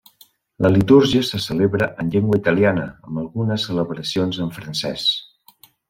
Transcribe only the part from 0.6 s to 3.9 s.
litúrgia se celebra en llengua italiana, amb algunes